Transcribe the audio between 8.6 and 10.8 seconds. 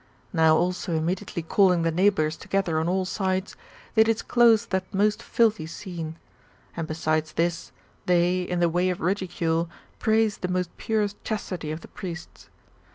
the way of ridicule, praised the most